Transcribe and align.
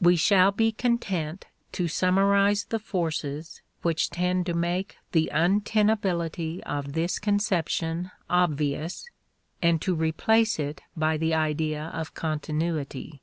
We 0.00 0.16
shall 0.16 0.52
be 0.52 0.72
content 0.72 1.48
to 1.72 1.86
summarize 1.86 2.64
the 2.64 2.78
forces 2.78 3.60
which 3.82 4.08
tend 4.08 4.46
to 4.46 4.54
make 4.54 4.96
the 5.12 5.28
untenability 5.30 6.64
of 6.64 6.94
this 6.94 7.18
conception 7.18 8.10
obvious 8.30 9.04
and 9.60 9.78
to 9.82 9.94
replace 9.94 10.58
it 10.58 10.80
by 10.96 11.18
the 11.18 11.34
idea 11.34 11.90
of 11.92 12.14
continuity. 12.14 13.20